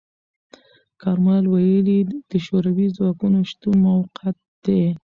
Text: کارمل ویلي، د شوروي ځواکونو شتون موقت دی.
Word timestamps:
کارمل 1.01 1.43
ویلي، 1.49 1.99
د 2.29 2.31
شوروي 2.45 2.87
ځواکونو 2.97 3.39
شتون 3.49 3.75
موقت 3.85 4.35
دی. 4.63 4.83